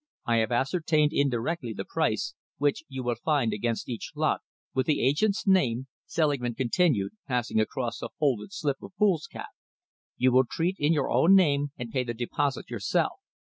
I 0.25 0.37
have 0.37 0.51
ascertained 0.51 1.13
indirectly 1.13 1.73
the 1.73 1.85
price, 1.85 2.33
which 2.57 2.83
you 2.89 3.03
will 3.03 3.17
find 3.23 3.53
against 3.53 3.87
each 3.87 4.13
lot, 4.15 4.41
with 4.73 4.87
the 4.87 4.99
agent's 4.99 5.45
name," 5.45 5.89
Selingman 6.07 6.55
continued, 6.55 7.11
passing 7.27 7.59
across 7.59 8.01
a 8.01 8.09
folded 8.19 8.51
slip 8.51 8.81
of 8.81 8.93
foolscap. 8.97 9.49
"You 10.17 10.31
will 10.31 10.45
treat 10.49 10.77
in 10.79 10.91
your 10.91 11.11
own 11.11 11.35
name 11.35 11.71
and 11.77 11.91
pay 11.91 12.03
the 12.03 12.15
deposit 12.15 12.67
yourself. 12.71 13.19